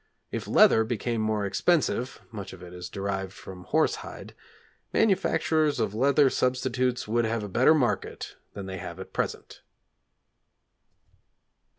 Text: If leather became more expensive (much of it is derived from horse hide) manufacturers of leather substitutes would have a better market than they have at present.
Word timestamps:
If 0.31 0.47
leather 0.47 0.83
became 0.83 1.21
more 1.21 1.45
expensive 1.45 2.21
(much 2.31 2.53
of 2.53 2.63
it 2.63 2.73
is 2.73 2.89
derived 2.89 3.33
from 3.33 3.65
horse 3.65 3.97
hide) 3.97 4.33
manufacturers 4.91 5.79
of 5.79 5.93
leather 5.93 6.27
substitutes 6.31 7.07
would 7.07 7.23
have 7.25 7.43
a 7.43 7.47
better 7.47 7.75
market 7.75 8.35
than 8.55 8.65
they 8.65 8.79
have 8.79 8.99
at 8.99 9.13
present. 9.13 9.61